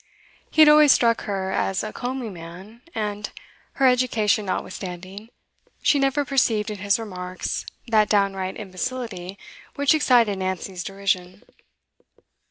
[0.49, 3.29] He had always struck her as a comely man, and,
[3.73, 5.29] her education notwithstanding,
[5.83, 9.37] she never perceived in his remarks that downright imbecility
[9.75, 11.43] which excited Nancy's derision.